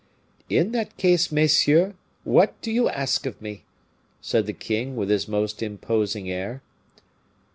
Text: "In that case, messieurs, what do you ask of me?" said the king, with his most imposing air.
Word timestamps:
"In 0.49 0.71
that 0.71 0.97
case, 0.97 1.31
messieurs, 1.31 1.93
what 2.23 2.59
do 2.63 2.71
you 2.71 2.89
ask 2.89 3.27
of 3.27 3.39
me?" 3.39 3.65
said 4.19 4.47
the 4.47 4.51
king, 4.51 4.95
with 4.95 5.11
his 5.11 5.27
most 5.27 5.61
imposing 5.61 6.27
air. 6.27 6.63